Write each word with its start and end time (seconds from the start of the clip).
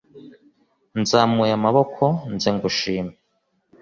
nzamuye 1.01 1.51
amaboko, 1.59 2.03
nze 2.33 2.49
ngushime 2.55 3.13